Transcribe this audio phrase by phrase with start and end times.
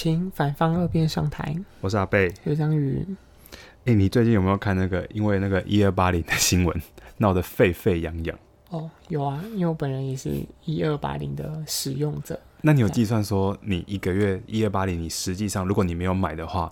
[0.00, 1.52] 请反方二辩上台。
[1.80, 3.04] 我是阿贝，有张宇。
[3.50, 5.04] 哎、欸，你最近有没有看那个？
[5.12, 6.82] 因为那个一二八零的新闻
[7.16, 8.38] 闹得沸沸扬扬。
[8.68, 10.30] 哦，有啊，因为我本人也是
[10.64, 12.38] 一二八零的使用者。
[12.60, 16.70] 那你有计算说，你一个月一二八零，你实际上如果你没有买的话，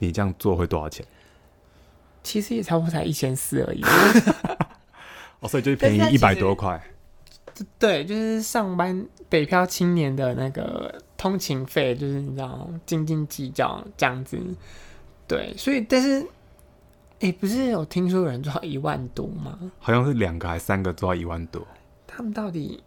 [0.00, 1.02] 你这样做会多少钱？
[2.22, 3.80] 其实也差不多才一千四而已。
[5.40, 6.78] 哦，所以就是便宜一百多块。
[7.78, 14.38] 对，就是上班北漂青年的那个通勤费，就是你知道斤斤计较这样子。
[15.26, 16.20] 对，所以但是，
[17.20, 19.58] 哎、欸，不是有听说有人做到一万多吗？
[19.80, 21.66] 好像是两个还是三个做到一万多。
[22.06, 22.82] 他们到底？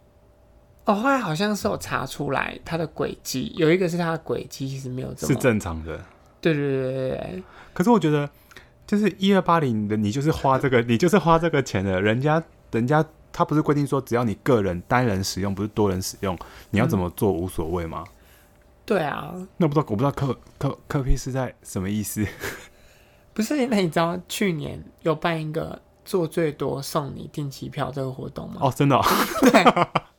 [0.86, 6.00] 哦，后来好像是有查出来他的轨迹，有一个是他的轨迹其实没有这么是正常的。
[6.40, 7.42] 对对对对对。
[7.74, 8.28] 可是我觉得，
[8.86, 16.36] 就是一二八零的，你就是花这个， 你就是花这个钱的，人家人家他不是规定说只要你个人单人使用，不是多人使用，
[16.70, 18.02] 你要怎么做无所谓吗？
[18.06, 18.14] 嗯
[18.90, 22.26] 对啊，那不知道，我不知道柯柯柯 P 是在什么意思？
[23.32, 28.56] 不是，那你知道去年有办一个做最多送你定期票这个活动吗？
[28.62, 29.04] 哦，真的、哦。
[29.42, 29.64] 对，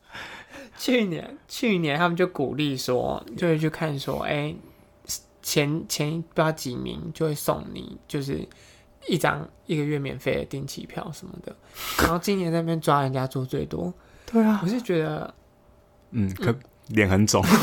[0.78, 4.56] 去年去年他们就鼓励说，就会去看说，哎、欸，
[5.42, 8.48] 前前不知道几名就会送你，就是
[9.06, 11.54] 一张一个月免费的定期票什么的。
[11.98, 13.92] 然后今年在那边抓人家做最多，
[14.24, 15.34] 对啊，我是觉得，
[16.12, 16.54] 嗯，可
[16.86, 17.44] 脸很肿。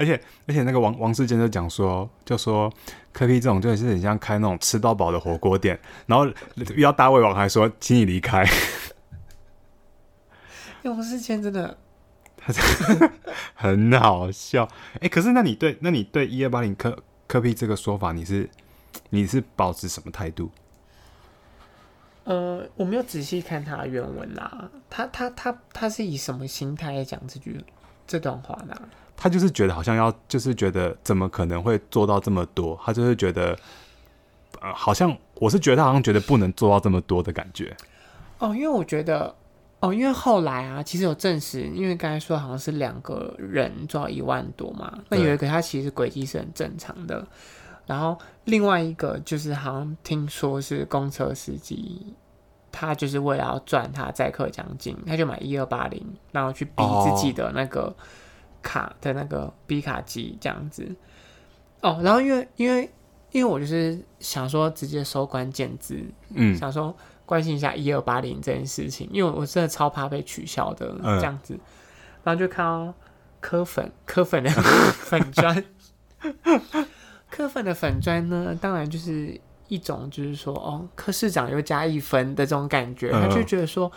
[0.00, 2.72] 而且而且那个王王世坚就讲说，就说
[3.12, 6.26] 科比这种就是很像开那种吃到饱的火锅店，然后
[6.74, 8.42] 遇到大胃王还说请你离开。
[10.84, 11.76] 王世坚真的，
[12.38, 13.10] 他真的
[13.54, 14.64] 很好笑。
[14.94, 18.48] 哎、欸，可是那你对那你对一二八零科科比这个说法，你是
[19.10, 20.50] 你是保持什么态度？
[22.24, 24.70] 呃，我没有仔细看他的原文啦。
[24.88, 27.62] 他他他他是以什么心态来讲这句
[28.06, 28.74] 这段话呢？
[29.22, 32.80] 他就是觉得好像要，就是觉得怎么可能会做到这么多？
[32.82, 33.54] 他就是觉得，
[34.62, 37.76] 呃，好像我是觉得他好像觉得不能做到这么多的感觉。
[38.38, 39.34] 哦，因为我觉得，
[39.80, 47.22] 哦，因为后来啊，其实有证实，因为刚才说好像是两个人做到一万多嘛，那有一个他其实轨迹是很正常的，
[47.84, 52.14] 然后另外一个就是好像听说是公车司机，
[52.72, 56.02] 他就是为了要赚他载客奖金，他就买一二八零，
[56.32, 57.94] 然后去逼自己的那个。
[58.60, 60.94] 哦卡的那个 B 卡机这样子。
[61.80, 62.90] 哦，然后因为因为
[63.30, 65.98] 因为我就是想说直接收关键字，
[66.34, 66.94] 嗯，想说
[67.24, 71.60] 关心一下一二八零这件事情，因为我真的超怕被取消的这样子，嗯、
[72.24, 72.92] 然后就看到
[73.40, 74.50] 柯粉柯粉的
[74.92, 75.64] 粉砖，
[77.30, 83.90] 柯粉的粉砖呢，当然就是一种就是说哦，科市长又加一分的这种感觉，他就觉得说，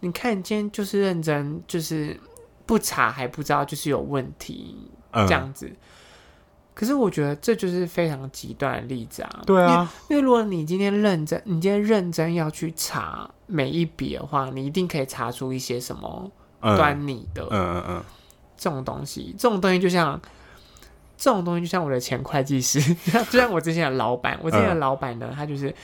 [0.00, 2.20] 你看你今天就是认真就是。
[2.66, 5.66] 不查还不知道，就是有问题这样子。
[5.66, 5.76] 嗯、
[6.72, 9.42] 可是我觉得这就是非常极端的例子啊。
[9.44, 17.42] 对啊，因为，因为如果你今天认真，你今天认真要去查每一笔的话，你一定可以查出一些什么端倪的。
[17.50, 18.02] 嗯嗯嗯，
[18.56, 20.20] 这种东西，这种东西就像
[21.16, 22.80] 这种东西，就像我的前会计师，
[23.30, 24.38] 就像我之前的老板。
[24.42, 25.74] 我之前的老板呢，他就是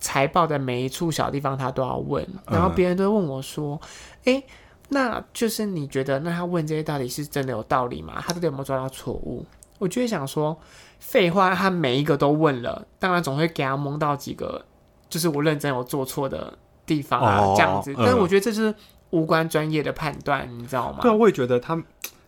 [0.00, 3.78] 财报的每一处小地方他都要问，然后别人都问我说
[4.24, 4.44] ：“哎、欸。”
[4.94, 8.22] 那就是你觉得，那他问这些到底是真的有道理吗？
[8.24, 9.44] 他到底有没有抓到错误？
[9.80, 10.56] 我就会想说，
[11.00, 14.64] 废话，他每一个都问了，当然总会给他蒙到几个，
[15.08, 16.56] 就是我认真有做错的
[16.86, 17.92] 地方啊，哦、这样子。
[17.96, 18.72] 但是我觉得这是
[19.10, 21.00] 无关专业的判断，嗯、你知道吗？
[21.02, 21.74] 对啊，我也觉得他，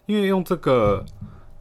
[0.07, 1.05] 因为用这个，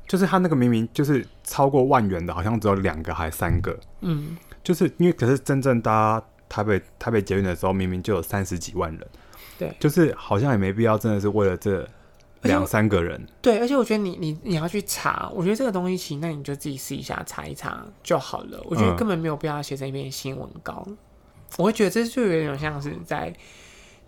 [0.08, 9.08] 就是他那个明明就是超过万元的，好像只有两个还三个，嗯，就是因为可是真正搭台北台北捷运的时候，明明就有三十几万人。
[9.58, 11.88] 对，就是好像也没必要，真的是为了这
[12.42, 13.26] 两三个人。
[13.42, 18.62] 对，而且我觉得你你你要去查，我觉得这个东西其实那你就自己试一下查一查就好了。
[18.66, 20.84] 我觉得根本没有必要写成一篇新闻稿。
[20.88, 20.98] 嗯、
[21.58, 23.34] 我会觉得这就有点像是在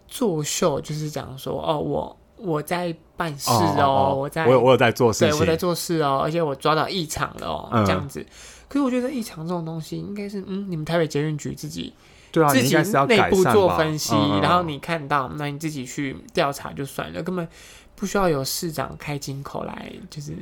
[0.08, 8.26] 作秀，就是讲说哦，我我在办事哦，哦，哦，哦，我在我有我有在做事，对，我在做事哦，而且我抓到异常了哦，嗯、这样子。
[8.68, 11.94] 可是我觉得异常这种东西，应该是嗯，你们台北捷运局自己。
[12.32, 12.76] 对啊，自己
[13.08, 17.48] 内部做分析，嗯嗯然后你看到，那你自己去调查就算了，根本
[17.96, 20.34] 不需要有市长开金口来，就是。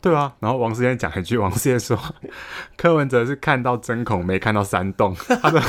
[0.00, 1.96] 对啊，然后王世坚讲一句，王世坚说，
[2.76, 5.62] 柯文哲是看到针孔没看到山洞， 他说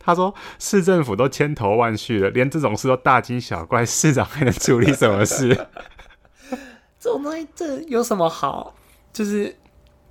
[0.00, 5.48] 他说市政府都千头万绪了，连这种事都大惊小怪，市长还能处理什么事？
[6.98, 8.74] 这种东西这有什么好？
[9.12, 9.56] 就是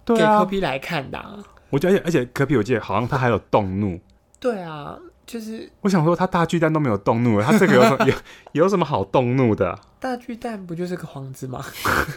[0.06, 1.38] 给柯比来看的、啊。
[1.70, 4.00] 我觉得，而且柯 P 我记得好像他还有动怒。
[4.40, 8.14] 对啊，就是我想说，他大巨蛋都没有动怒，他这个有什么 有
[8.52, 9.80] 有什么好动怒的？
[10.00, 11.64] 大巨蛋不就是个幌子吗？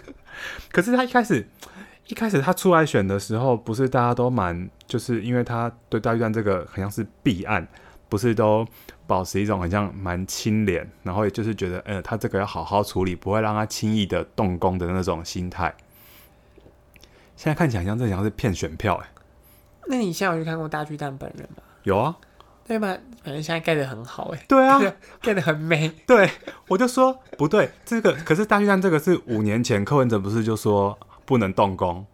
[0.70, 1.48] 可是他一开始
[2.08, 7.66] 一开始他出来选的时候，不是大家都蛮，就是因为他对大巨蛋这个好像是弊案，
[8.08, 8.66] 不是都
[9.06, 15.74] 保持一种很像蛮清廉，然后也就是觉得，呃，他这个要好好处理，不会让他轻易的动工的那种心态。
[17.36, 19.08] 现在看起来像这像是骗选票哎。
[19.86, 21.62] 那你现在有去看过大巨蛋本人吗？
[21.88, 22.14] 有啊。
[22.66, 22.88] 对吧？
[23.24, 24.44] 反正现在盖的很好哎。
[24.46, 24.78] 对啊，
[25.22, 25.88] 盖的很美。
[26.06, 26.30] 对，
[26.68, 32.04] 我就说不对，这个可是大巨蛋这个是五年前柯文哲不是就说不能动工，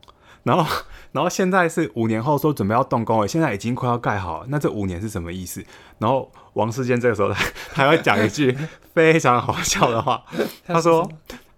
[0.45, 0.65] 然后
[1.11, 5.61] 然后现在是五年后说准备要动工了，现在已经快要盖好了，那这五年是什么意思？
[5.99, 8.57] 然后王世坚这个时候他还会讲一句
[8.95, 10.23] 非常好笑的话，
[10.65, 11.11] 他说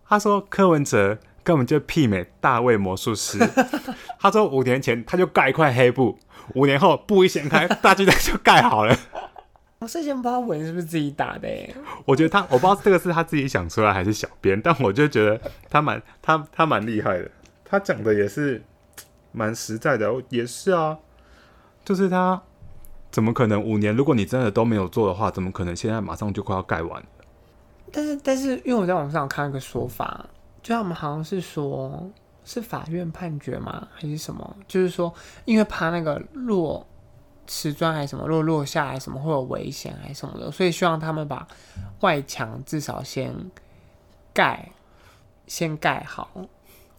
[0.09, 3.39] 他说柯文哲根本就媲美大卫魔术师，
[4.19, 6.19] 他说五年前他就盖一块黑布。
[6.55, 8.97] 五年后布一掀开，大巨蛋就盖好了。
[9.79, 11.75] 我之前不知道文是不是自己打的耶？
[12.07, 15.39] 我觉得他，我不知道这个是他自己想出来还是小编，但我就觉得
[15.69, 17.31] 他蛮他他蛮厉害的。
[17.65, 18.63] 他讲的也是
[19.33, 20.97] 蛮实在的，也是啊，
[21.85, 22.41] 就是他
[23.11, 23.95] 怎么可能五年？
[23.95, 27.03] 如果你真的都没有做的话，怎么可能现在马上就快要盖完？
[27.93, 30.25] 但是但是，因为我在网上有看一个说法，
[30.63, 32.11] 就他们好像是说。
[32.47, 33.87] 是法院判决吗？
[33.93, 34.57] 还是什么？
[34.67, 35.13] 就是说，
[35.45, 36.87] 因为怕那个落
[37.47, 41.47] 瓷砖还是什么落落下来什么会有危险还是什么的，所以希望他们把
[42.01, 43.35] 外墙至少先
[44.33, 44.71] 盖，
[45.47, 46.31] 先盖好。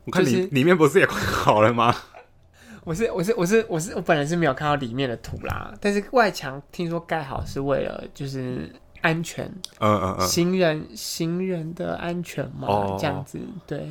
[0.03, 1.95] 我看里里面不是也快好了吗？
[2.83, 9.45] 我是我是我是我是我本来是没有看到里面的图啦，但是外墙听说盖好是为了就是安全，
[9.79, 13.89] 嗯嗯嗯，行人行人的安全嘛，哦、这样子对。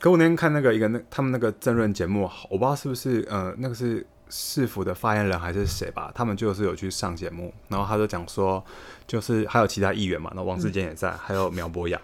[0.00, 8.64] 可我那天看那个一个那他们那个政论节目，我不知道是不是呃那个是市府的发言人还是谁吧，他们就是有去上节目，然后他就讲说，
[9.06, 12.00] 就是还有其他议员嘛，那王志坚也在，嗯、还有苗博雅，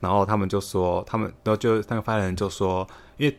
[0.00, 2.86] 然后他们就说，他们然后就那个发言人就说，
[3.18, 3.38] 因为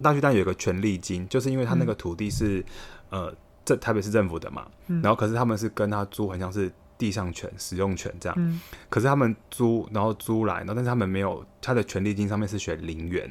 [0.00, 2.60] 大巨蛋有一个权利金，就是因为他那个土地是、
[3.10, 6.72] 嗯、呃这台北市政府的嘛，嗯、然后可是他们是跟他租，很像是。
[7.04, 8.58] 地上权、使用权这样，嗯、
[8.88, 13.30] 可是他们租，然后租来，然后但是他们没有他的权利金上面是写零元，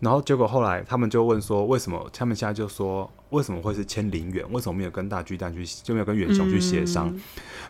[0.00, 4.44] 然后结果后来他们就问说，为什么他们现在就说为什么会是签零元？
[4.50, 7.08] 为什么没有跟大巨蛋去就没有跟远雄去协商？
[7.14, 7.20] 嗯、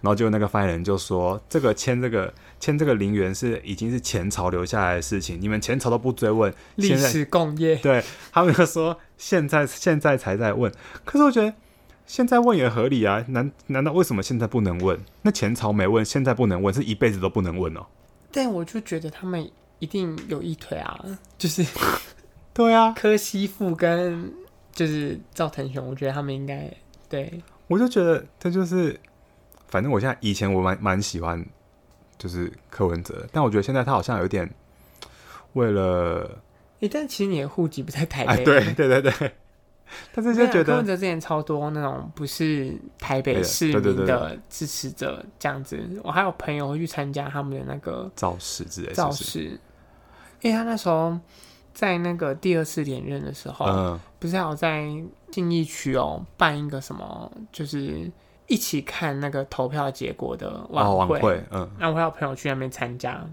[0.00, 8.02] 然后就那个发言人就说，这个签这个签这个零元是已经是前朝留下来的事情，你们前朝都不追问，历史共业，对
[8.32, 10.72] 他们就说现在现在才在问，
[11.04, 11.52] 可是我觉得。
[12.06, 14.98] 现在问也合理啊，难难道为什么现在不能问？
[15.22, 17.86] 那前朝没问，现在不能问，是一辈子都不能问哦。
[18.30, 20.98] 但我就觉得他们一定有一腿啊，
[21.38, 21.64] 就是
[22.52, 24.32] 对啊，柯西富跟
[24.72, 26.70] 就是赵腾雄，我觉得他们应该
[27.08, 27.40] 对。
[27.68, 28.98] 我就觉得他就是，
[29.68, 31.42] 反正我现在以前我蛮蛮喜欢
[32.18, 34.48] 就是柯文哲，但我觉得现在他好像有点
[35.54, 36.38] 为了，
[36.80, 39.32] 诶、欸、但其实你的户籍不在台北，啊，对对对对。
[40.12, 49.58] 但是就觉得柯文哲之前超多那种不是台北市民的支持者这样子，我还有朋友会去参加他们的那个造势之类的造势，
[50.40, 51.16] 因为他那时候
[51.72, 54.84] 在那个第二次连任的时候，嗯，不是还有在
[55.30, 58.10] 信义区哦办一个什么，就是
[58.46, 63.24] 一起看那个投票结果的晚会，嗯，然后我还有朋友去那边参加，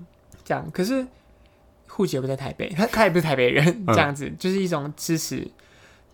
[0.44, 1.08] 这样，可是
[1.88, 5.50] 户籍也不在台北，他他也不是台北人，这样子就是一种支持。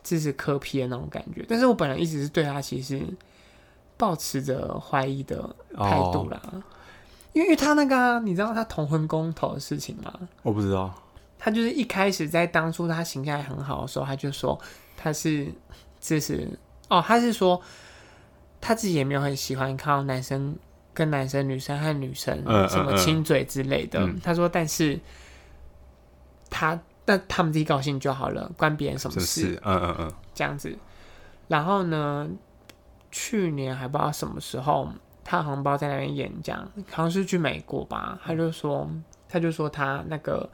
[0.08, 3.04] 支持磕皮的那种感觉，但是我本来一直是对他其实
[3.98, 6.64] 抱持着怀疑的态度啦，哦、
[7.34, 10.14] 因为他那个、啊、你知道他同婚公投的事情吗？
[10.44, 10.96] 我不知道，
[11.38, 14.58] 他就是一开始在当初他形象还很好的时候，他就说
[14.96, 15.46] 他是
[16.00, 16.48] 支持
[16.88, 17.62] 哦，他是说
[18.62, 20.56] 他自己也没有很喜欢看到男生
[20.94, 22.34] 跟男生、女生和女生
[22.70, 24.98] 什么亲嘴之类的，嗯嗯嗯、他说但是
[26.50, 26.80] 他。
[27.10, 29.58] 那他们自己高兴就好了，关别人什么事？
[29.64, 30.78] 嗯嗯嗯，这样子。
[31.48, 32.28] 然后呢，
[33.10, 34.90] 去年还不知道什么时候，
[35.24, 38.20] 他好像不知道在那边演讲，好像是去美国吧。
[38.22, 38.86] 他就说，
[39.30, 40.50] 他就说他那个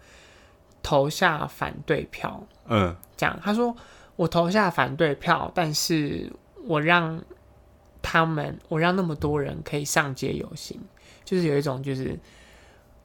[0.83, 3.35] 投下反对票，嗯，这样。
[3.41, 3.75] 他说
[4.15, 6.31] 我投下反对票，但是
[6.67, 7.19] 我让
[8.03, 10.79] 他们，我让那么多人可以上街游行，
[11.25, 12.11] 就是有一种就是，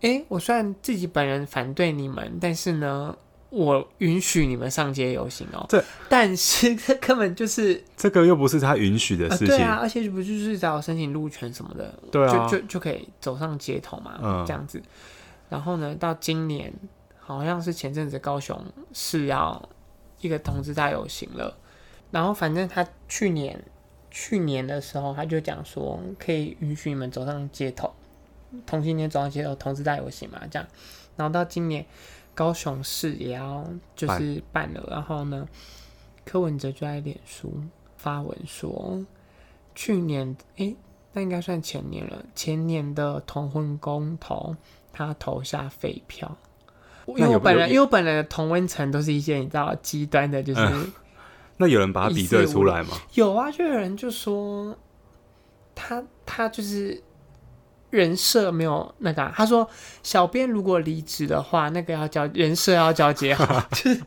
[0.03, 3.17] 哎、欸，我虽然自己本人反对你们，但是呢。
[3.51, 14.83] 我允许你们上街游行哦，这但是这根本就是这个又不是他允许的事情，呃、对啊，而且不就是找我申请路权什么的，对啊，就就就可以走上街头嘛，嗯、这样子。
[15.49, 16.71] 然后呢，到今年
[17.19, 18.63] 好像是前阵子高雄
[18.93, 19.67] 是要
[20.21, 21.57] 一个同志大游行了，
[22.11, 23.65] 然后反正他去年
[24.11, 27.91] 去年的时候，他就讲说可以允许你们走上街头，
[28.67, 30.69] 同性恋走上街头，同志大游行嘛，这样。
[31.17, 31.85] 然后到今年，
[32.39, 33.67] 高雄市也要
[33.97, 35.45] 就是办了，然后呢，
[36.25, 37.53] 柯文哲就在脸书
[37.97, 39.05] 发文说，
[39.75, 40.77] 去年诶，
[41.13, 44.55] 那应该算前年了，前年的同婚公投，
[44.93, 46.37] 他投下废票。
[47.09, 50.93] 因为我本人，因为我本人的同温层都是一些你知道极端的，就是、嗯。
[51.57, 52.91] 那有人把他比对出来吗？
[53.15, 54.79] 有啊，就有人就说
[55.75, 57.03] 他他就是
[57.91, 59.33] 人设没有那个、啊。
[59.35, 59.69] 他说
[60.03, 64.03] 小编如果离职的话，那个要交人设要交接好， 就是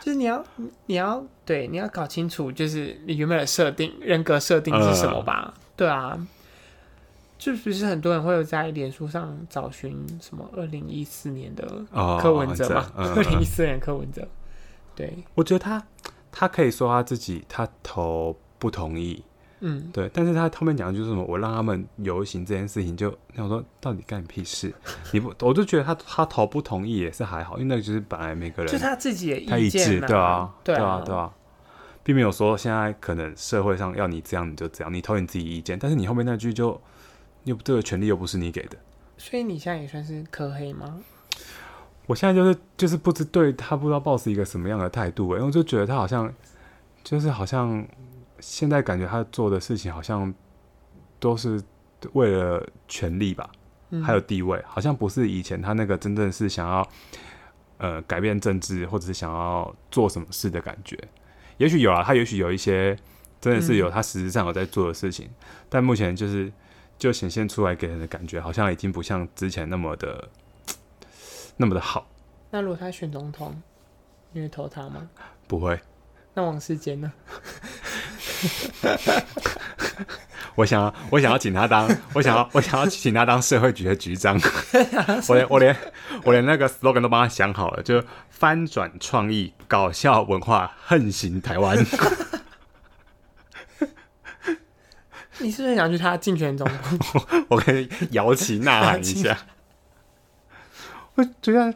[0.00, 0.44] 就是你要
[0.86, 5.52] 你要对你要搞清楚，就是你原本的设定人格设定是什么吧？
[5.54, 6.26] 呃、对啊。
[7.38, 11.66] 就不是很多人会有在脸书上找寻什么二零一四年的
[12.20, 12.92] 柯文哲嘛？
[12.94, 14.28] 二零一四年柯文哲，
[14.94, 15.82] 对，我觉得他
[16.30, 19.24] 他可以说他自己他投不同意，
[19.60, 24.74] 嗯，对，但是他后面讲的就是什么，我让他们游行这件事情就，就那我说到底干你屁事？
[25.12, 31.32] 你不，我就觉得他他投不同意也是还好，因为那个就是本来每个人就他自己的他一致，对啊，对啊，对啊，
[32.02, 36.80] 并没有说现在可能社会上要你这样你就这样，你投你自己意见，但是你后面那句就。
[37.44, 38.76] 又这个权利又不是你给的，
[39.16, 40.98] 所以你现在也算是柯黑吗？
[42.04, 46.30] 我现在就是就是不知对他不知道 boss 一个什么样的态度，因为我就觉得他好像
[47.02, 47.82] 就是好像
[48.40, 50.32] 现在感觉他做的事情好像
[51.18, 51.62] 都是
[52.12, 53.50] 为了权力吧，
[53.90, 56.88] 嗯、还有地位，好像不是以前他那个真正是想要
[57.78, 60.98] 呃改变政治或者是想要做什么事的感觉。
[61.58, 62.96] 也许有啊，他也许有一些
[63.40, 65.34] 真的是有他实质上有在做的事情，嗯、
[65.68, 66.52] 但目前就是。
[67.00, 70.28] 就显现出来给人的感觉，好像已经不像之前那么的
[71.56, 72.06] 那么的好。
[72.50, 73.58] 那如果他选总统，
[74.32, 75.08] 你会投他吗？
[75.48, 75.80] 不会。
[76.34, 77.10] 那王世坚呢？
[80.56, 84.38] 我想要，我想要请他当，我想要，我想要请他当社会局的局长。
[85.28, 85.76] 我连，我连，
[86.24, 91.78] 我连那个 slogan 都帮他想好了，就翻转创意、搞笑文化、横行台湾。
[95.38, 97.22] 你是不是想去他竞选总统？
[97.48, 99.38] 我可以摇旗呐喊一下。
[101.14, 101.72] 我觉得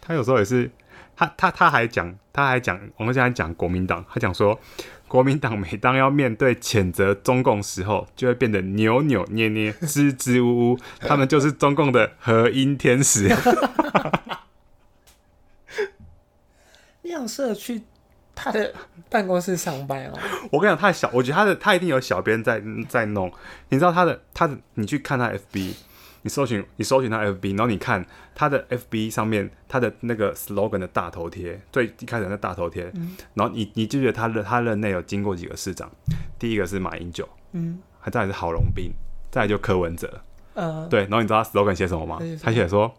[0.00, 0.70] 他有时候也是，
[1.14, 4.58] 他他他还讲，他还讲，我们现在讲国民党，他讲说，
[5.08, 13.28] 国民党每当要面对谴责中共时候，就会变得扭扭捏捏、支支吾吾，他们就是中共的和音天使。
[17.02, 17.82] 你想社去？
[18.38, 18.70] 他的
[19.08, 20.12] 办公室上班哦。
[20.52, 23.32] 我跟你讲，他的小，我觉得他的他一定有小编在在弄。
[23.70, 25.72] 你知道他的他的，你去看他 FB，
[26.26, 28.04] 你搜寻你搜寻他 FB，然后你看
[28.34, 35.88] 他的 FB 上面他的那个 slogan 的大头贴，最一开始的大头贴，嗯、然后你你记得他的他任内有经过几个市长，
[36.36, 38.90] 第一个是马英九，嗯，还再来是郝龙斌，
[39.30, 40.20] 再来就柯文哲，
[40.54, 42.18] 呃，对，然后你知道他 slogan 写什么吗？
[42.42, 42.92] 他写说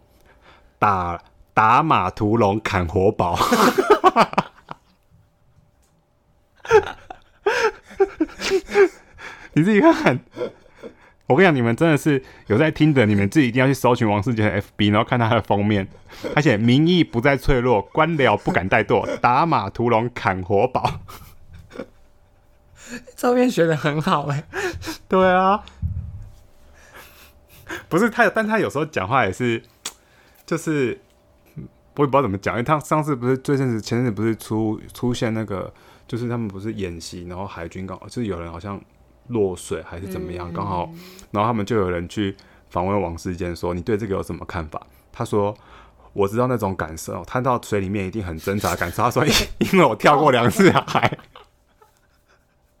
[0.78, 3.38] 打打马屠龙砍活宝。
[9.52, 10.18] 你自己看，
[11.28, 15.86] 我跟你讲，你们真的是有在听的，你们自己一定要去搜寻王世杰的 FB，然后看他的封面，
[16.34, 21.00] 而且民意不再脆弱，官僚不敢怠惰，打马屠龙砍活宝，
[23.14, 24.44] 照片选的很好哎，
[25.06, 25.62] 对啊，
[27.88, 29.62] 不是他有，但他有时候讲话也是，
[30.46, 30.98] 就是
[31.94, 35.72] 我也不知道怎么讲，因为他上次不是最近是前阵子不是出出现那个。
[36.08, 38.80] 就是他们不是演习，然后海军刚好就是有人好像
[39.28, 40.90] 落水还是怎么样，刚、嗯、好，
[41.30, 42.36] 然后他们就有人去
[42.70, 45.56] 访问王世坚说：“你对这个有什么看法？”他说
[46.12, 49.24] ：“我知道那种感受，他到水里面一定很挣扎的感受。”他说
[49.58, 51.18] ：“因为我跳过两次海。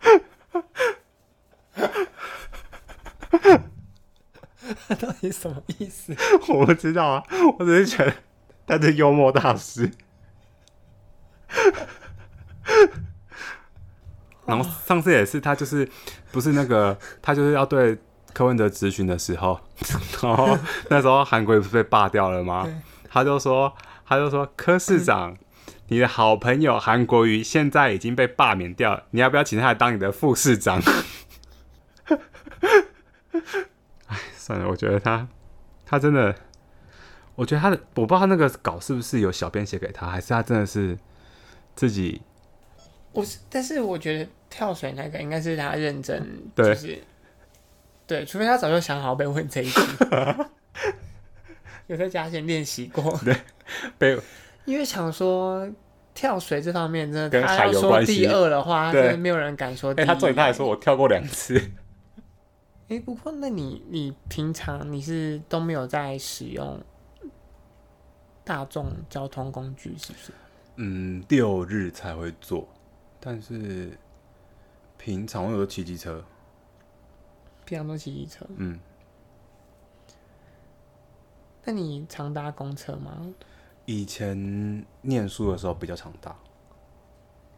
[4.86, 6.14] 他到底什么意思？
[6.48, 7.24] 我不知道啊，
[7.58, 8.14] 我只是觉得
[8.66, 9.90] 他是幽默大师。
[14.48, 15.86] 然后上次也是，他就是
[16.32, 17.98] 不是那个，他就是要对
[18.32, 19.60] 柯文哲质询的时候，
[20.22, 20.56] 然后
[20.88, 22.66] 那时候韩国瑜不是被罢掉了吗？
[23.10, 23.70] 他就说，
[24.06, 25.36] 他就说柯市长，
[25.88, 30.80] 你的好朋友韩国瑜现在已经被罢免掉了，你要不要请他来当你的副市长？
[34.06, 35.28] 哎，算了，我觉得他
[35.84, 36.34] 他真的，
[37.34, 40.96] 我觉得他的，我不知道他那个稿是不是有小编写给他，还是他真的是
[41.74, 42.22] 自己。
[43.12, 44.26] 我是，但是我觉得。
[44.50, 46.22] 跳水那个应该是他认真，
[46.56, 46.86] 就是
[48.06, 49.80] 对，对，除非他早就想好被问这一题，
[51.88, 53.36] 有在家先练习过，对，
[53.98, 54.20] 被，
[54.64, 55.68] 因为想说
[56.14, 58.24] 跳水这方面真的，跟海有关系。
[58.24, 60.04] 他要说第二的话，对真的没有人敢说第一。
[60.04, 61.58] 哎、欸，他昨天他还说我跳过两次。
[62.88, 66.80] 哎、欸，不过那你你平常你是都没有在使用
[68.44, 70.32] 大众交通工具，是不是？
[70.76, 72.66] 嗯，六日才会做，
[73.20, 73.90] 但是
[74.98, 76.22] 平常我有骑机车。
[77.64, 78.44] 平常都骑机车。
[78.56, 78.78] 嗯。
[81.64, 83.26] 那你常搭公车吗？
[83.84, 86.34] 以前念书的时候比较常搭。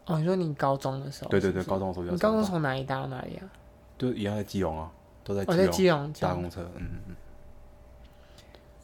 [0.06, 1.30] 哦，你说你高中的时候？
[1.30, 2.28] 对对对，高中的时候比较常搭。
[2.28, 3.50] 你高中从哪里搭到哪里啊？
[3.98, 4.92] 就一样在基隆啊，
[5.24, 5.44] 都在。
[5.46, 7.16] 我在基隆搭公车，嗯嗯嗯。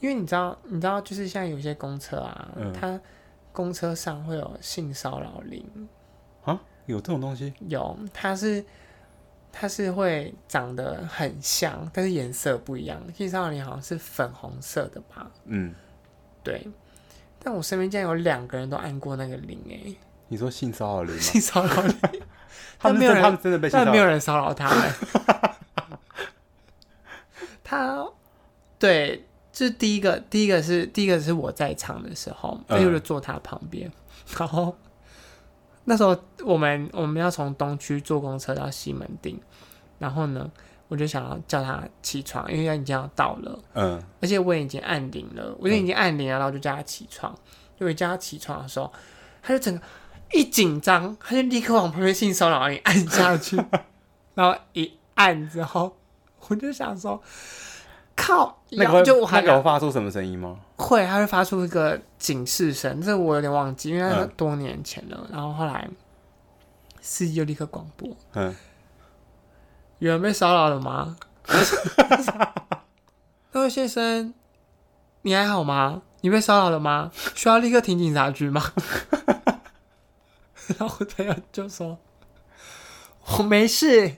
[0.01, 3.01] 因为你知道，你知道，就是像有些公车啊，嗯、它
[3.53, 5.89] 公车上会有性骚扰铃。
[6.87, 6.89] 啊？
[6.89, 7.53] 有这种东西？
[7.69, 8.65] 有，它是。
[9.59, 13.01] 它是会长得很像，但是颜色不一样。
[13.17, 15.31] 性骚扰铃好像是粉红色的吧？
[15.47, 15.75] 嗯，
[16.45, 16.69] 对。
[17.39, 19.97] 但我身边竟然有两个人都按过那个铃诶。
[20.29, 21.21] 你说性骚扰铃吗？
[21.25, 21.97] 性骚扰铃，
[22.79, 24.93] 他们没有人，他们真的被，但没有人骚扰他们。
[27.65, 28.07] 他，
[28.79, 33.93] 对，这第一个，第一个是第一个是我在场的时候，他就坐他旁边，嗯、
[34.39, 34.77] 然后。
[35.89, 39.39] 那时候我们我们要从东区坐公车到西门町，
[39.99, 40.51] 然后呢，
[40.89, 43.59] 我就想要叫他起床，因为他已经要到了。
[43.75, 44.03] 嗯。
[44.21, 47.33] 而且我也已经按铃了，我就已经按铃了，然后就叫他起床。
[47.79, 48.93] 就一叫他起床的时候，
[49.43, 49.81] 他就整个
[50.33, 53.57] 一紧张，他就立刻往旁边性骚扰铃按下去，
[54.35, 55.97] 然后一按之后，
[56.49, 57.23] 我就想说。
[58.17, 58.61] 靠！
[58.71, 60.59] 那个就那个会发出什么声音吗？
[60.77, 65.21] 会，它会发出一个警示声，这我有点忘记，因为它多年前了。
[65.25, 65.89] 嗯、然后后来
[67.01, 68.55] 司机就立刻广播：“嗯，
[70.01, 71.17] 有人被骚扰了吗？”
[73.53, 74.35] 那位先生，
[75.23, 76.03] 你还好吗？
[76.23, 77.13] 你被骚扰了吗？
[77.37, 78.73] 需要立刻停警察局吗？
[80.79, 81.97] 然后我朋友就说
[83.39, 84.17] ：“我没事，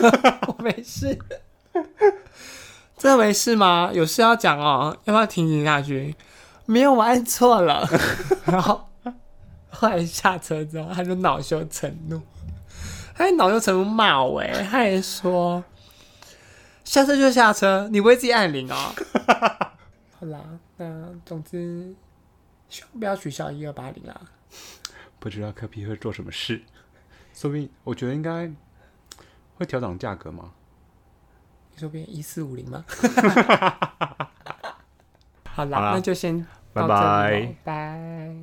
[0.48, 1.18] 我没事。”
[3.00, 3.90] 这没事吗？
[3.94, 6.14] 有事要讲哦，要不要停停下去？
[6.66, 7.88] 没有，我按错了。
[8.44, 8.86] 然后
[9.70, 12.20] 后来下车之后，他就恼羞成怒，
[13.14, 15.64] 他还恼羞成怒骂我，哎，他还说
[16.84, 18.92] 下车就下车，你不会自己按铃哦。
[20.20, 20.38] 好啦，
[20.76, 21.94] 那总之
[22.68, 24.20] 希望不要取消一二八零啦。
[25.18, 26.60] 不知道科皮会做什么事，
[27.32, 28.50] 说不定我觉得应该
[29.56, 30.52] 会调整价格吗？
[31.80, 32.84] 这边一四五零吗？
[35.52, 38.34] 好啦，好啦，那就先拜拜，拜。